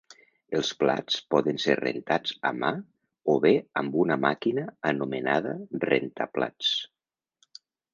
Els 0.59 0.69
plats 0.83 1.17
poden 1.33 1.59
ser 1.65 1.75
rentats 1.81 2.33
a 2.51 2.53
mà 2.65 2.73
o 3.35 3.37
bé 3.45 3.53
amb 3.85 4.01
una 4.07 4.21
màquina 4.27 4.67
anomenada 4.97 5.57
rentaplats. 5.91 6.77